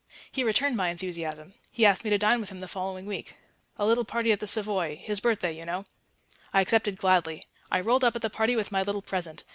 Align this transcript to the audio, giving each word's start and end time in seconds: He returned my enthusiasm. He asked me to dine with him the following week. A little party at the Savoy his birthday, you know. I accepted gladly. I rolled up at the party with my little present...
He 0.31 0.43
returned 0.43 0.75
my 0.75 0.89
enthusiasm. 0.89 1.53
He 1.69 1.85
asked 1.85 2.03
me 2.03 2.09
to 2.09 2.17
dine 2.17 2.39
with 2.39 2.49
him 2.49 2.59
the 2.59 2.67
following 2.67 3.05
week. 3.05 3.35
A 3.77 3.85
little 3.85 4.03
party 4.03 4.31
at 4.31 4.39
the 4.39 4.47
Savoy 4.47 4.95
his 4.99 5.19
birthday, 5.19 5.51
you 5.55 5.63
know. 5.63 5.85
I 6.51 6.61
accepted 6.61 6.97
gladly. 6.97 7.43
I 7.69 7.81
rolled 7.81 8.03
up 8.03 8.15
at 8.15 8.23
the 8.23 8.29
party 8.31 8.55
with 8.55 8.71
my 8.71 8.81
little 8.81 9.03
present... 9.03 9.43